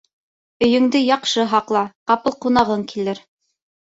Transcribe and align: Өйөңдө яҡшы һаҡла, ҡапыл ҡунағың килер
Өйөңдө 0.67 1.01
яҡшы 1.01 1.43
һаҡла, 1.51 1.83
ҡапыл 2.11 2.37
ҡунағың 2.45 2.89
килер 2.95 3.21